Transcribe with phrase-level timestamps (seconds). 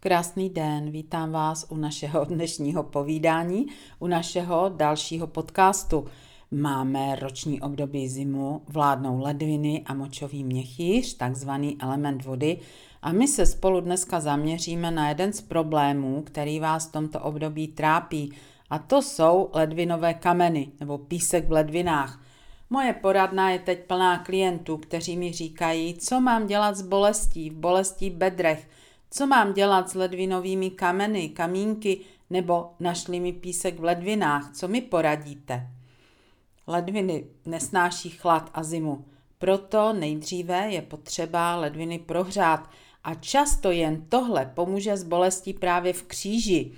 [0.00, 3.66] Krásný den, vítám vás u našeho dnešního povídání,
[3.98, 6.06] u našeho dalšího podcastu.
[6.50, 12.58] Máme roční období zimu, vládnou ledviny a močový měchýř, takzvaný element vody,
[13.02, 17.68] a my se spolu dneska zaměříme na jeden z problémů, který vás v tomto období
[17.68, 18.32] trápí,
[18.70, 22.22] a to jsou ledvinové kameny nebo písek v ledvinách.
[22.70, 27.54] Moje poradna je teď plná klientů, kteří mi říkají, co mám dělat s bolestí, v
[27.54, 28.68] bolestí bedrech,
[29.10, 34.80] co mám dělat s ledvinovými kameny, kamínky nebo našli mi písek v ledvinách, co mi
[34.80, 35.70] poradíte?
[36.66, 39.04] Ledviny nesnáší chlad a zimu,
[39.38, 42.70] proto nejdříve je potřeba ledviny prohřát
[43.04, 46.72] a často jen tohle pomůže s bolestí právě v kříži.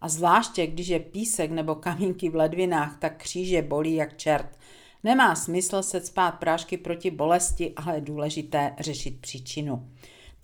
[0.00, 4.58] A zvláště, když je písek nebo kamínky v ledvinách, tak kříže bolí jak čert.
[5.04, 9.88] Nemá smysl se spát prášky proti bolesti, ale je důležité řešit příčinu.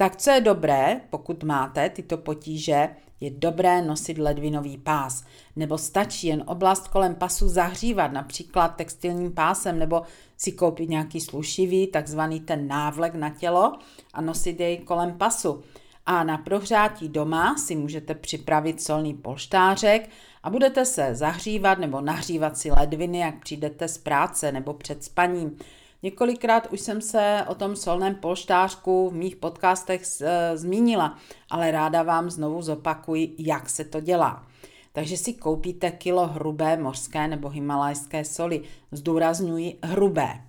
[0.00, 2.88] Tak co je dobré, pokud máte tyto potíže,
[3.20, 5.24] je dobré nosit ledvinový pás,
[5.56, 10.02] nebo stačí jen oblast kolem pasu zahřívat, například textilním pásem, nebo
[10.36, 13.78] si koupit nějaký slušivý, takzvaný ten návlek na tělo
[14.14, 15.62] a nosit jej kolem pasu.
[16.06, 20.10] A na prohřátí doma si můžete připravit solný polštářek
[20.42, 25.56] a budete se zahřívat nebo nahřívat si ledviny, jak přijdete z práce nebo před spaním.
[26.02, 31.18] Několikrát už jsem se o tom solném polštářku v mých podcastech e, zmínila,
[31.50, 34.46] ale ráda vám znovu zopakuji, jak se to dělá.
[34.92, 38.62] Takže si koupíte kilo hrubé mořské nebo himalajské soli.
[38.92, 40.40] Zdůrazňuji hrubé.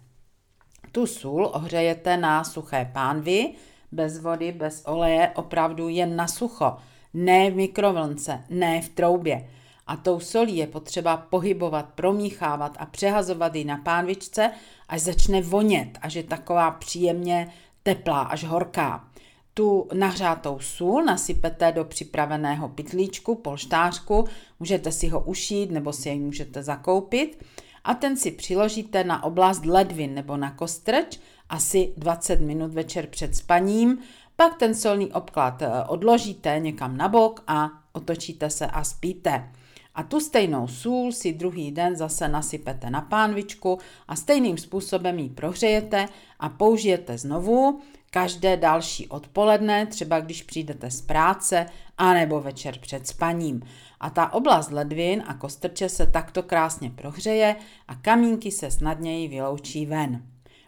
[0.92, 3.54] Tu sůl ohřejete na suché pánvy,
[3.92, 6.78] bez vody, bez oleje, opravdu jen na sucho.
[7.14, 9.48] Ne v mikrovlnce, ne v troubě
[9.88, 14.52] a tou solí je potřeba pohybovat, promíchávat a přehazovat ji na pánvičce,
[14.90, 17.54] až začne vonět, až je taková příjemně
[17.84, 19.08] teplá, až horká.
[19.54, 24.26] Tu nahřátou sůl nasypete do připraveného pytlíčku, polštářku,
[24.60, 27.46] můžete si ho ušít nebo si jej můžete zakoupit
[27.84, 33.36] a ten si přiložíte na oblast ledvin nebo na kostrč asi 20 minut večer před
[33.36, 33.98] spaním,
[34.36, 39.52] pak ten solný obklad eh, odložíte někam na bok a otočíte se a spíte.
[39.96, 45.30] A tu stejnou sůl si druhý den zase nasypete na pánvičku a stejným způsobem ji
[45.30, 46.06] prohřejete
[46.40, 47.82] a použijete znovu
[48.12, 51.66] každé další odpoledne, třeba když přijdete z práce,
[51.98, 53.62] anebo večer před spaním.
[54.00, 57.56] A ta oblast ledvin a kostrče se takto krásně prohřeje
[57.88, 60.24] a kamínky se snadněji vyloučí ven.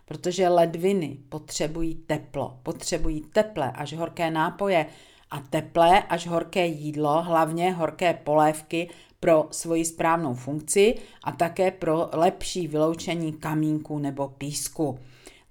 [0.06, 4.86] Protože ledviny potřebují teplo, potřebují teplé až horké nápoje
[5.32, 8.90] a teplé až horké jídlo, hlavně horké polévky,
[9.24, 15.00] pro svoji správnou funkci a také pro lepší vyloučení kamínku nebo písku.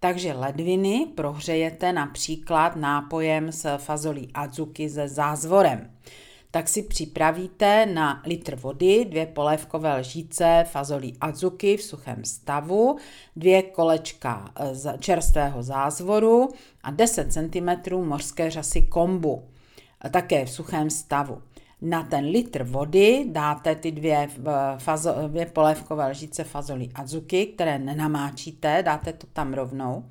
[0.01, 5.91] Takže ledviny prohřejete například nápojem s fazolí adzuki se zázvorem.
[6.51, 12.97] Tak si připravíte na litr vody dvě polévkové lžíce fazolí adzuki v suchém stavu,
[13.37, 16.49] dvě kolečka e, čerstvého zázvoru
[16.83, 19.43] a 10 cm mořské řasy kombu,
[20.11, 21.43] také v suchém stavu.
[21.85, 24.29] Na ten litr vody dáte ty dvě,
[24.79, 30.05] fazo, dvě polévkové lžice fazolí azuki, které nenamáčíte, dáte to tam rovnou.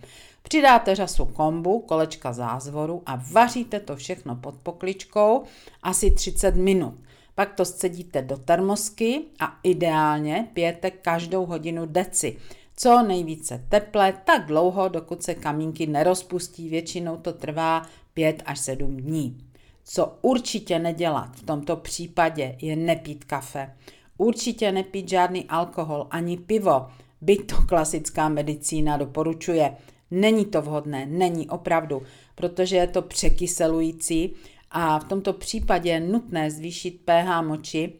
[0.43, 5.43] Přidáte řasu kombu, kolečka zázvoru a vaříte to všechno pod pokličkou
[5.83, 6.93] asi 30 minut.
[7.35, 12.37] Pak to scedíte do termosky a ideálně pijete každou hodinu deci.
[12.77, 17.81] Co nejvíce teple, tak dlouho, dokud se kamínky nerozpustí, většinou to trvá
[18.13, 19.50] 5 až 7 dní.
[19.83, 23.75] Co určitě nedělat v tomto případě je nepít kafe.
[24.17, 26.87] Určitě nepít žádný alkohol ani pivo,
[27.21, 29.77] byť to klasická medicína doporučuje.
[30.11, 32.01] Není to vhodné, není opravdu,
[32.35, 34.33] protože je to překyselující
[34.71, 37.93] a v tomto případě je nutné zvýšit pH moči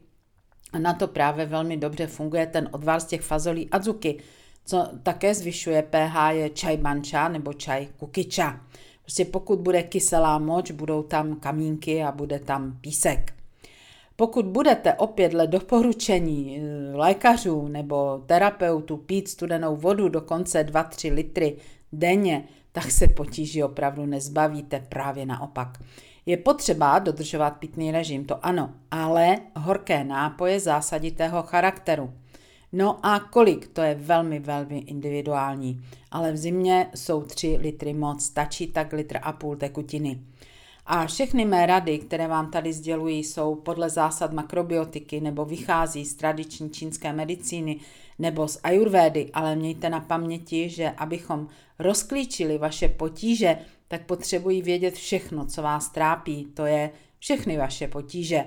[0.74, 4.18] a na to právě velmi dobře funguje ten odvar z těch fazolí azuki.
[4.66, 8.62] Co také zvyšuje pH je čaj banča nebo čaj kukiča.
[9.12, 13.34] Prostě pokud bude kyselá moč, budou tam kamínky a bude tam písek.
[14.16, 21.56] Pokud budete opět dle doporučení eh, lékařů nebo terapeutů pít studenou vodu dokonce 2-3 litry
[21.94, 25.78] denně, tak se potíží opravdu nezbavíte, právě naopak.
[26.26, 32.14] Je potřeba dodržovat pitný režim, to ano, ale horké nápoje zásaditého charakteru.
[32.74, 33.68] No a kolik?
[33.68, 35.82] To je velmi, velmi individuální.
[36.12, 40.20] Ale v zimě jsou 3 litry moc, stačí tak litr a půl tekutiny.
[40.86, 46.14] A všechny mé rady, které vám tady sdělují, jsou podle zásad makrobiotiky nebo vychází z
[46.14, 47.80] tradiční čínské medicíny
[48.20, 51.48] nebo z ajurvédy, ale mějte na paměti, že abychom
[51.80, 53.58] rozklíčili vaše potíže,
[53.88, 56.90] tak potřebují vědět všechno, co vás trápí, to je
[57.20, 58.46] všechny vaše potíže.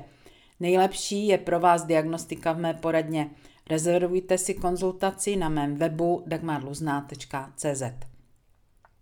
[0.60, 3.30] Nejlepší je pro vás diagnostika v mé poradně.
[3.70, 7.82] Rezervujte si konzultaci na mém webu dagmarluzná.cz.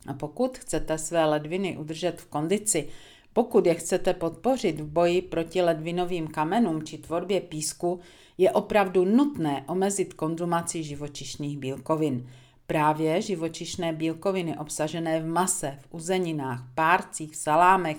[0.06, 2.88] A pokud chcete své ledviny udržet v kondici,
[3.32, 8.00] pokud je chcete podpořit v boji proti ledvinovým kamenům či tvorbě písku,
[8.38, 12.29] je opravdu nutné omezit konzumaci živočišných bílkovin.
[12.67, 17.97] Právě živočišné bílkoviny obsažené v mase, v uzeninách, párcích, salámech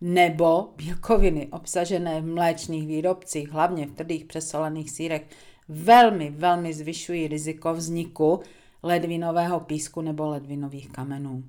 [0.00, 5.26] nebo bílkoviny obsažené v mléčných výrobcích, hlavně v tvrdých přesolených sírech,
[5.68, 8.40] velmi, velmi zvyšují riziko vzniku
[8.82, 11.44] ledvinového písku nebo ledvinových kamenů.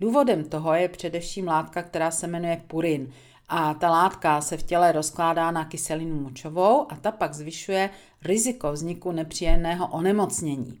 [0.00, 3.12] Důvodem toho je především látka, která se jmenuje purin.
[3.48, 7.90] A ta látka se v těle rozkládá na kyselinu močovou a ta pak zvyšuje
[8.24, 10.78] riziko vzniku nepříjemného onemocnění.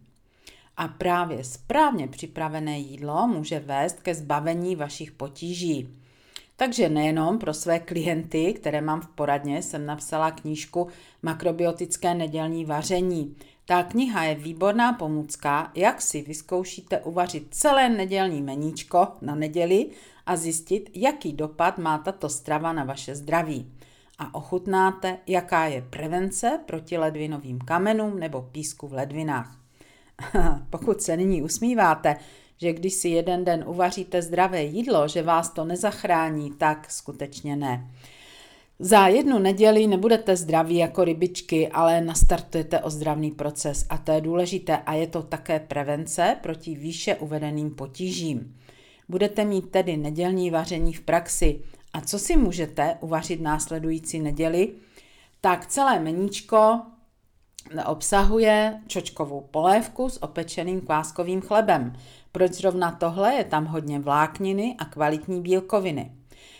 [0.76, 5.88] A právě správně připravené jídlo může vést ke zbavení vašich potíží.
[6.60, 10.88] Takže nejenom pro své klienty, které mám v poradně, jsem napsala knížku
[11.22, 13.36] Makrobiotické nedělní vaření.
[13.64, 19.90] Ta kniha je výborná pomůcka, jak si vyzkoušíte uvařit celé nedělní meníčko na neděli
[20.26, 23.72] a zjistit, jaký dopad má tato strava na vaše zdraví.
[24.18, 29.56] A ochutnáte, jaká je prevence proti ledvinovým kamenům nebo písku v ledvinách.
[30.70, 32.16] Pokud se nyní usmíváte,
[32.60, 37.90] že když si jeden den uvaříte zdravé jídlo, že vás to nezachrání, tak skutečně ne.
[38.78, 44.76] Za jednu neděli nebudete zdraví jako rybičky, ale nastartujete ozdravný proces a to je důležité
[44.76, 48.56] a je to také prevence proti výše uvedeným potížím.
[49.08, 51.60] Budete mít tedy nedělní vaření v praxi.
[51.92, 54.72] A co si můžete uvařit následující neděli?
[55.40, 56.80] Tak celé meníčko
[57.86, 61.92] obsahuje čočkovou polévku s opečeným kváskovým chlebem.
[62.32, 63.34] Proč zrovna tohle?
[63.34, 66.12] Je tam hodně vlákniny a kvalitní bílkoviny.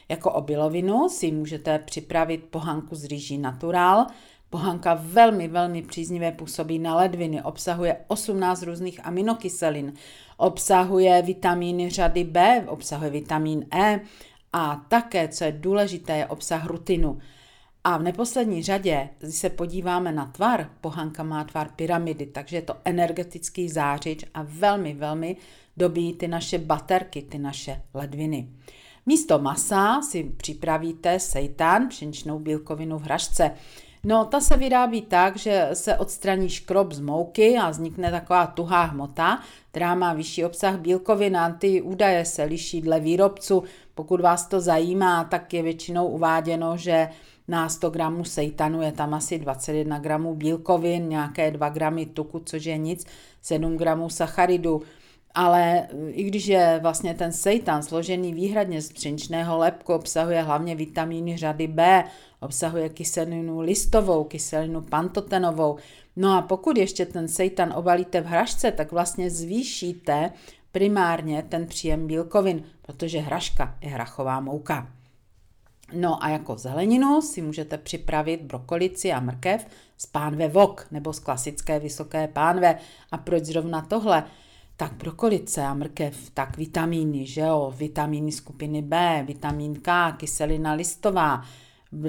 [0.08, 4.06] Jako obilovinu si můžete připravit pohanku z rýží natural.
[4.50, 9.92] Pohanka velmi, velmi příznivě působí na ledviny, obsahuje 18 různých aminokyselin,
[10.36, 14.00] obsahuje vitamíny řady B, obsahuje vitamin E
[14.52, 17.18] a také, co je důležité, je obsah rutinu.
[17.84, 22.62] A v neposlední řadě, když se podíváme na tvar, pohanka má tvar pyramidy, takže je
[22.62, 25.36] to energetický zářič a velmi, velmi
[25.76, 28.48] dobí ty naše baterky, ty naše ledviny.
[29.06, 33.50] Místo masa si připravíte seitan, pšeničnou bílkovinu v hrašce.
[34.04, 38.82] No, ta se vyrábí tak, že se odstraní škrob z mouky a vznikne taková tuhá
[38.82, 39.40] hmota,
[39.70, 43.62] která má vyšší obsah bílkovin a ty údaje se liší dle výrobců.
[43.94, 47.08] Pokud vás to zajímá, tak je většinou uváděno, že
[47.50, 52.64] na 100 gramů sejtanu je tam asi 21 gramů bílkovin, nějaké 2 gramy tuku, což
[52.64, 53.06] je nic,
[53.42, 54.82] 7 gramů sacharidu.
[55.34, 61.36] Ale i když je vlastně ten seitan složený výhradně z pšeničného lepku, obsahuje hlavně vitamíny
[61.36, 62.04] řady B,
[62.40, 65.76] obsahuje kyselinu listovou, kyselinu pantotenovou.
[66.16, 70.32] No a pokud ještě ten seitan obalíte v hrašce, tak vlastně zvýšíte
[70.72, 74.99] primárně ten příjem bílkovin, protože hraška je hrachová mouka.
[75.92, 79.66] No a jako zeleninu si můžete připravit brokolici a mrkev
[79.96, 82.78] z pánve vok nebo z klasické vysoké pánve.
[83.12, 84.24] A proč zrovna tohle?
[84.80, 91.44] tak brokolice a mrkev, tak vitamíny, že jo, vitamíny skupiny B, vitamin K, kyselina listová,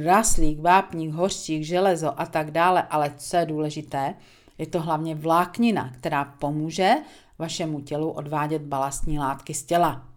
[0.05, 4.13] raslík, vápník, hořčík, železo a tak dále, ale co je důležité,
[4.57, 6.93] je to hlavně vláknina, která pomůže
[7.39, 10.10] vašemu tělu odvádět balastní látky z těla.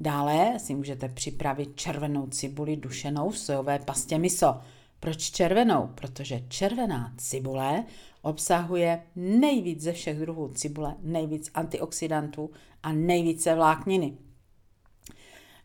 [0.00, 4.60] Dále si můžete připravit červenou cibuli dušenou v sojové pastě miso.
[5.00, 5.90] Proč červenou?
[5.94, 7.84] Protože červená cibule
[8.22, 12.50] obsahuje nejvíc ze všech druhů cibule, nejvíc antioxidantů
[12.82, 14.16] a nejvíce vlákniny.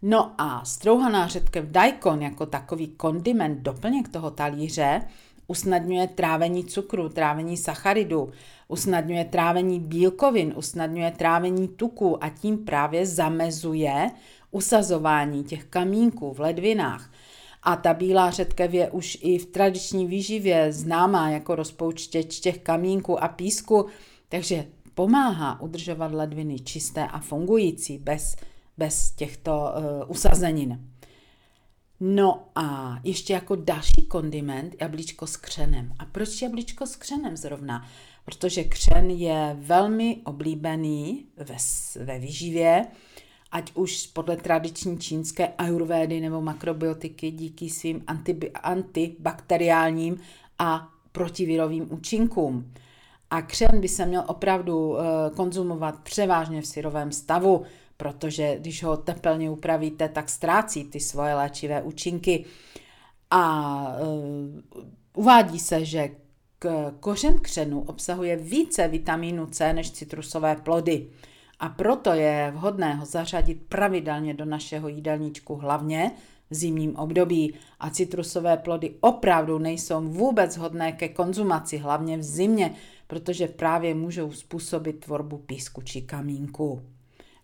[0.01, 5.01] No a strouhaná řetkev daikon jako takový kondiment, doplněk toho talíře,
[5.51, 8.31] usnadňuje trávení cukru, trávení sacharidů,
[8.67, 14.11] usnadňuje trávení bílkovin, usnadňuje trávení tuku a tím právě zamezuje
[14.51, 17.11] usazování těch kamínků v ledvinách.
[17.63, 23.23] A ta bílá řetkev je už i v tradiční výživě známá jako rozpouštěč těch kamínků
[23.23, 23.85] a písku,
[24.29, 24.65] takže
[24.95, 28.35] pomáhá udržovat ledviny čisté a fungující bez,
[28.77, 30.90] bez těchto uh, usazenin.
[32.03, 35.93] No a ještě jako další kondiment jablíčko s křenem.
[35.99, 37.87] A proč jablíčko s křenem zrovna?
[38.25, 41.55] Protože křen je velmi oblíbený ve,
[42.03, 42.87] ve výživě,
[43.51, 50.17] ať už podle tradiční čínské ajurvédy nebo makrobiotiky díky svým antibi- antibakteriálním
[50.59, 52.73] a protivirovým účinkům.
[53.29, 55.03] A křen by se měl opravdu eh,
[55.35, 57.63] konzumovat převážně v syrovém stavu,
[58.01, 62.45] protože když ho tepelně upravíte, tak ztrácí ty svoje léčivé účinky.
[63.31, 64.61] A uh,
[65.15, 66.09] uvádí se, že
[66.59, 71.07] k kořen křenu obsahuje více vitamínu C než citrusové plody.
[71.59, 76.11] A proto je vhodné ho zařadit pravidelně do našeho jídelníčku, hlavně
[76.49, 77.53] v zimním období.
[77.79, 82.73] A citrusové plody opravdu nejsou vůbec hodné ke konzumaci, hlavně v zimě,
[83.07, 86.81] protože právě můžou způsobit tvorbu písku či kamínku.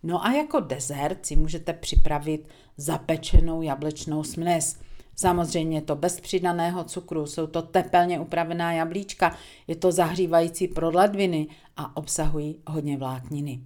[0.07, 4.79] No a jako dezert si můžete připravit zapečenou jablečnou směs.
[5.15, 9.37] Samozřejmě to bez přidaného cukru, jsou to tepelně upravená jablíčka,
[9.67, 11.47] je to zahřívající pro ledviny
[11.77, 13.61] a obsahují hodně vlákniny.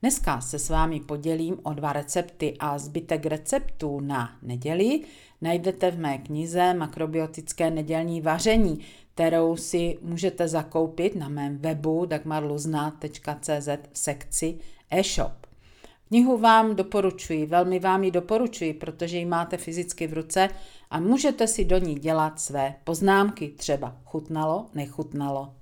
[0.00, 5.00] Dneska se s vámi podělím o dva recepty a zbytek receptů na neděli
[5.40, 8.80] najdete v mé knize Makrobiotické nedělní vaření,
[9.14, 14.58] kterou si můžete zakoupit na mém webu dagmarluzna.cz v sekci
[14.90, 15.47] e-shop.
[16.08, 20.48] Knihu vám doporučuji, velmi vám ji doporučuji, protože ji máte fyzicky v ruce
[20.90, 25.54] a můžete si do ní dělat své poznámky, třeba chutnalo, nechutnalo.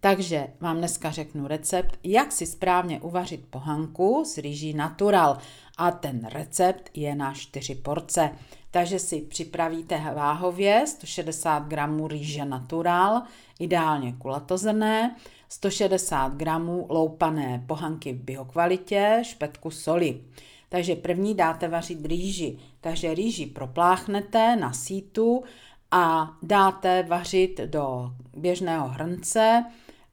[0.00, 5.38] Takže vám dneska řeknu recept, jak si správně uvařit pohanku z rýží natural.
[5.78, 8.30] A ten recept je na 4 porce.
[8.70, 11.76] Takže si připravíte váhově 160 g
[12.08, 13.22] rýže natural,
[13.58, 15.16] ideálně kulatozrné,
[15.52, 20.20] 160 gramů loupané pohanky v biokvalitě, špetku soli.
[20.68, 22.58] Takže první dáte vařit rýži.
[22.80, 25.42] Takže rýži propláchnete na sítu
[25.90, 29.64] a dáte vařit do běžného hrnce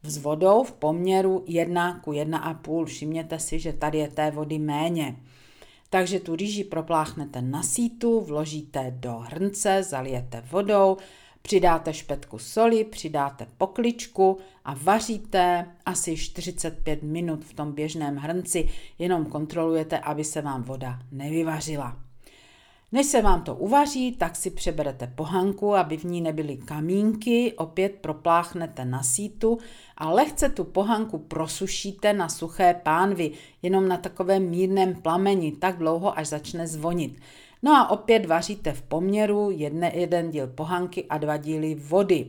[0.04, 2.86] s vodou v poměru 1 ku 1,5.
[2.86, 5.16] Všimněte si, že tady je té vody méně.
[5.90, 10.98] Takže tu rýži propláchnete na sítu, vložíte do hrnce, zalijete vodou,
[11.42, 18.70] přidáte špetku soli, přidáte pokličku a vaříte asi 45 minut v tom běžném hrnci,
[19.00, 21.98] jenom kontrolujete, aby se vám voda nevyvařila.
[22.92, 27.96] Než se vám to uvaří, tak si přeberete pohanku, aby v ní nebyly kamínky, opět
[28.02, 29.58] propláchnete na sítu
[29.98, 33.32] a lehce tu pohanku prosušíte na suché pánvy,
[33.62, 37.20] jenom na takovém mírném plameni, tak dlouho, až začne zvonit.
[37.64, 42.28] No a opět vaříte v poměru jedne, jeden díl pohanky a dva díly vody.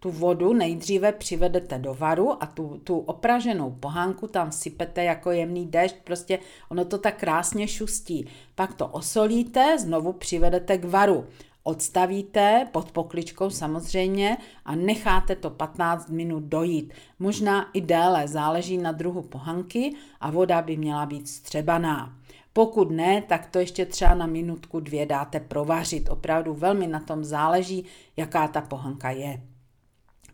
[0.00, 5.66] Tu vodu nejdříve přivedete do varu a tu, tu opraženou pohánku tam sypete jako jemný
[5.66, 8.26] déšť, prostě ono to tak krásně šustí.
[8.54, 11.26] Pak to osolíte, znovu přivedete k varu.
[11.62, 16.92] Odstavíte pod pokličkou samozřejmě a necháte to 15 minut dojít.
[17.18, 22.12] Možná i déle, záleží na druhu pohanky a voda by měla být střebaná.
[22.52, 26.08] Pokud ne, tak to ještě třeba na minutku dvě dáte provařit.
[26.08, 27.84] Opravdu velmi na tom záleží,
[28.16, 29.42] jaká ta pohanka je.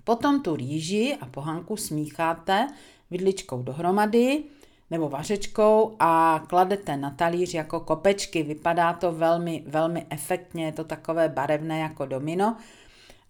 [0.05, 2.69] Potom tu rýži a pohanku smícháte
[3.11, 4.45] vidličkou dohromady
[4.91, 8.43] nebo vařečkou a kladete na talíř jako kopečky.
[8.43, 12.57] Vypadá to velmi, velmi efektně, je to takové barevné jako domino.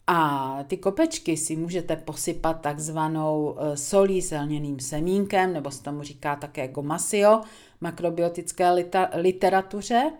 [0.06, 6.02] A ty kopečky si můžete posypat takzvanou eh, solí s lněným semínkem, nebo se tomu
[6.02, 7.40] říká také gomasio,
[7.80, 8.70] makrobiotické
[9.14, 10.12] literatuře.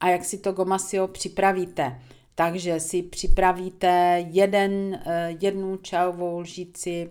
[0.00, 2.00] A jak si to gomasio připravíte?
[2.34, 7.10] Takže si připravíte jeden, eh, jednu čajovou lžici,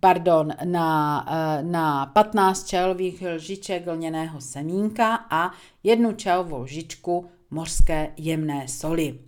[0.00, 5.50] pardon, na, eh, na 15 čajových lžiček lněného semínka a
[5.82, 9.25] jednu čajovou lžičku mořské jemné soli.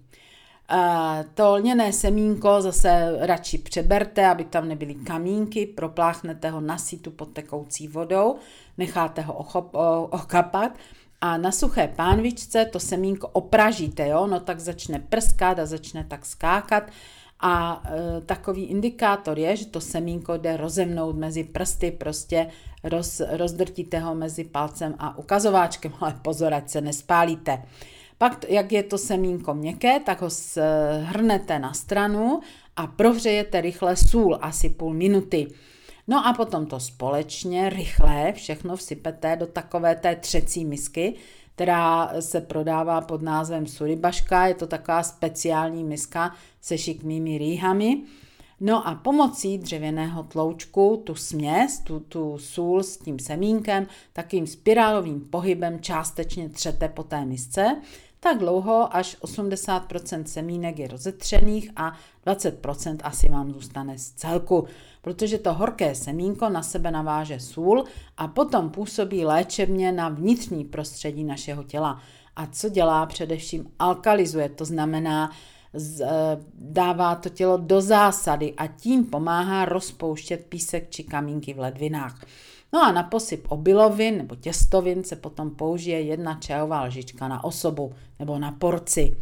[1.34, 7.28] To lněné semínko zase radši přeberte, aby tam nebyly kamínky, propláchnete ho na sítu pod
[7.28, 8.36] tekoucí vodou,
[8.78, 9.74] necháte ho ochop,
[10.10, 10.72] okapat
[11.20, 14.26] a na suché pánvičce to semínko opražíte, jo?
[14.26, 16.90] no tak začne prskat a začne tak skákat
[17.40, 22.46] a e, takový indikátor je, že to semínko jde rozemnout mezi prsty, prostě
[22.84, 27.62] roz, rozdrtíte ho mezi palcem a ukazováčkem, ale pozor, ať se nespálíte.
[28.18, 30.28] Pak, jak je to semínko měkké, tak ho
[31.02, 32.40] hrnete na stranu
[32.76, 35.46] a prohřejete rychle sůl, asi půl minuty.
[36.08, 41.14] No a potom to společně, rychle, všechno vsypete do takové té třecí misky,
[41.54, 48.02] která se prodává pod názvem suribaška, je to taková speciální miska se šikmými rýhami.
[48.60, 55.20] No a pomocí dřevěného tloučku tu směs, tu, tu sůl s tím semínkem, takým spirálovým
[55.20, 57.76] pohybem částečně třete po té misce,
[58.20, 61.92] tak dlouho, až 80% semínek je rozetřených a
[62.26, 64.66] 20% asi vám zůstane z celku,
[65.02, 67.84] protože to horké semínko na sebe naváže sůl
[68.16, 72.00] a potom působí léčebně na vnitřní prostředí našeho těla.
[72.36, 73.06] A co dělá?
[73.06, 75.30] Především alkalizuje, to znamená,
[75.72, 81.58] z, eh, dává to tělo do zásady a tím pomáhá rozpouštět písek či kamínky v
[81.58, 82.24] ledvinách.
[82.72, 87.92] No a na posyp obilovin nebo těstovin se potom použije jedna čajová lžička na osobu
[88.18, 89.16] nebo na porci.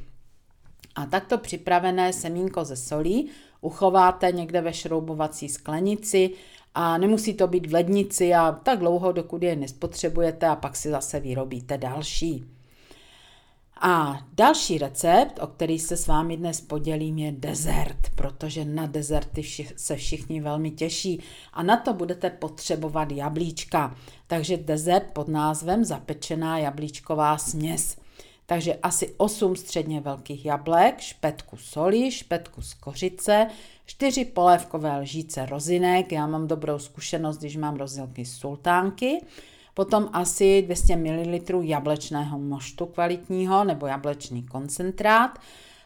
[0.95, 6.31] A takto připravené semínko ze solí uchováte někde ve šroubovací sklenici
[6.75, 10.91] a nemusí to být v lednici a tak dlouho, dokud je nespotřebujete a pak si
[10.91, 12.56] zase vyrobíte další.
[13.81, 19.43] A další recept, o který se s vámi dnes podělím, je dezert, protože na dezerty
[19.43, 23.97] vši- se všichni velmi těší a na to budete potřebovat jablíčka.
[24.27, 27.97] Takže dezert pod názvem zapečená jablíčková směs.
[28.47, 33.47] Takže asi 8 středně velkých jablek, špetku soli, špetku z kořice,
[33.87, 39.21] 4 polévkové lžíce rozinek, já mám dobrou zkušenost, když mám rozinky z sultánky,
[39.77, 45.39] potom asi 200 ml jablečného moštu kvalitního nebo jablečný koncentrát,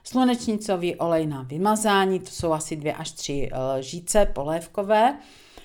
[0.04, 5.18] slunečnicový olej na vymazání, to jsou asi 2 až 3 lžíce polévkové,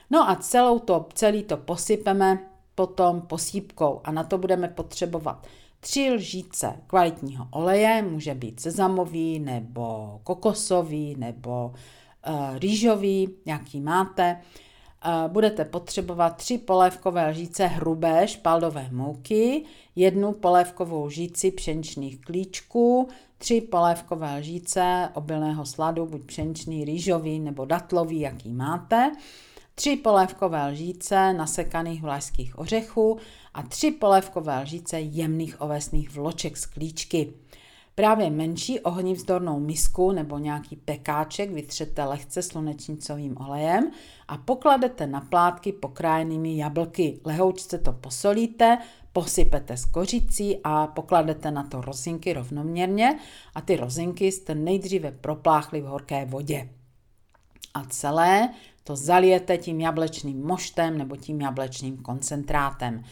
[0.10, 2.40] no a celou to, celý to posypeme
[2.76, 5.48] potom posípkou a na to budeme potřebovat
[5.80, 11.74] 3 lžíce kvalitního oleje, může být sezamový nebo kokosový nebo
[12.28, 14.42] uh, rýžový, jaký máte,
[15.28, 19.64] budete potřebovat tři polévkové lžíce hrubé špaldové mouky,
[19.96, 28.20] jednu polévkovou lžíci pšeničných klíčků, tři polévkové lžíce obilného sladu, buď pšeničný, rýžový nebo datlový,
[28.20, 29.12] jaký máte,
[29.76, 33.18] tři polévkové lžíce nasekaných vlašských ořechů
[33.54, 37.34] a tři polévkové lžíce jemných ovesných vloček z klíčky.
[37.96, 43.92] Právě menší ohnivzdornou misku nebo nějaký pekáček vytřete lehce slunečnicovým olejem
[44.28, 47.20] a pokladete na plátky pokrájenými jablky.
[47.26, 48.78] Lehoučce to posolíte,
[49.14, 53.20] posypete s kořicí a pokladete na to rozinky rovnoměrně
[53.56, 56.70] a ty rozinky jste nejdříve propláchli v horké vodě.
[57.74, 58.50] A celé
[58.84, 63.04] to zalijete tím jablečným moštem nebo tím jablečným koncentrátem.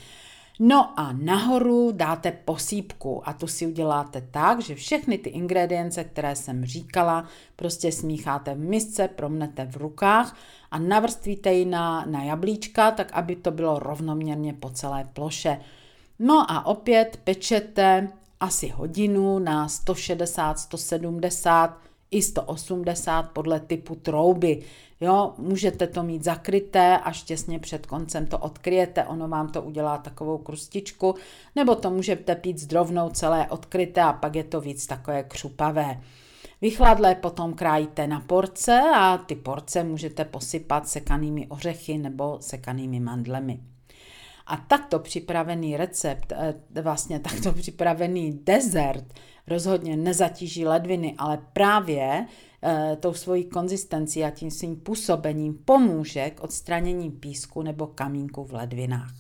[0.65, 6.35] No a nahoru dáte posípku a tu si uděláte tak, že všechny ty ingredience, které
[6.35, 10.37] jsem říkala, prostě smícháte v misce, promnete v rukách
[10.71, 15.59] a navrstvíte ji na, na jablíčka, tak aby to bylo rovnoměrně po celé ploše.
[16.19, 18.07] No a opět pečete
[18.39, 21.77] asi hodinu na 160, 170
[22.13, 24.61] i 180 podle typu trouby.
[25.01, 29.97] Jo, můžete to mít zakryté, až těsně před koncem to odkryjete, ono vám to udělá
[29.97, 31.15] takovou krustičku,
[31.55, 36.01] nebo to můžete pít zdrovnou celé odkryté a pak je to víc takové křupavé.
[36.61, 43.59] Vychladlé potom krájíte na porce a ty porce můžete posypat sekanými ořechy nebo sekanými mandlemi.
[44.47, 49.13] A takto připravený recept, eh, vlastně takto připravený dezert
[49.47, 52.27] rozhodně nezatíží ledviny, ale právě
[52.65, 58.53] e, tou svojí konzistencí a tím svým působením pomůže k odstranění písku nebo kamínku v
[58.53, 59.13] ledvinách.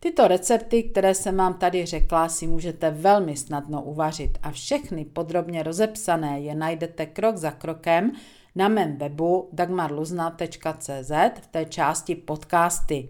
[0.00, 5.62] Tyto recepty, které jsem vám tady řekla, si můžete velmi snadno uvařit a všechny podrobně
[5.62, 8.12] rozepsané je najdete krok za krokem
[8.54, 11.10] na mém webu dagmarluzna.cz
[11.40, 13.08] v té části podcasty.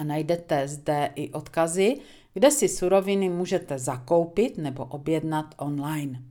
[0.00, 1.96] A najdete zde i odkazy,
[2.34, 6.22] kde si suroviny můžete zakoupit nebo objednat online.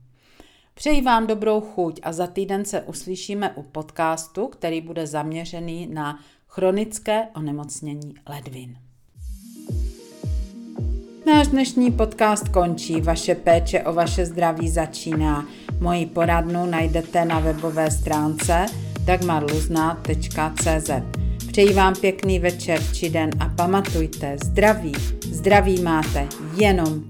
[0.74, 6.20] Přeji vám dobrou chuť a za týden se uslyšíme u podcastu, který bude zaměřený na
[6.48, 8.76] chronické onemocnění ledvin.
[11.26, 15.48] Náš dnešní podcast končí, vaše péče o vaše zdraví začíná.
[15.80, 18.66] Moji poradnu najdete na webové stránce
[19.04, 21.19] dagmarluzna.cz.
[21.50, 24.92] Přeji vám pěkný večer či den a pamatujte, zdraví,
[25.32, 27.04] zdraví máte jenom